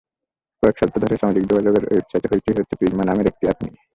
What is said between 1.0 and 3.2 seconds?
ধরে সামাজিক যোগাযোগের ওয়েবসাইটে হইচই হচ্ছে প্রিজমা